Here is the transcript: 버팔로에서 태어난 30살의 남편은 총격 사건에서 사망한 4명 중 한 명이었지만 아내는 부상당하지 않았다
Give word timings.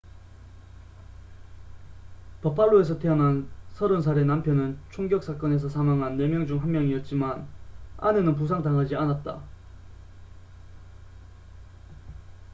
버팔로에서 2.41 2.97
태어난 2.97 3.47
30살의 3.75 4.25
남편은 4.25 4.79
총격 4.91 5.23
사건에서 5.23 5.69
사망한 5.69 6.17
4명 6.17 6.47
중 6.47 6.59
한 6.63 6.71
명이었지만 6.71 7.47
아내는 7.97 8.33
부상당하지 8.35 8.95
않았다 8.95 9.43